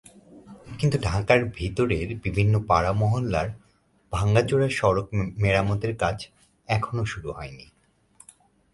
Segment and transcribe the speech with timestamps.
[0.79, 3.47] কিন্তু ঢাকার ভেতরের বিভিন্ন পাড়া–মহল্লার
[4.13, 5.07] ভাঙাচোরা সড়ক
[5.37, 6.17] মেরামতের কাজ
[6.67, 7.65] এখনো শুরু হয়নি।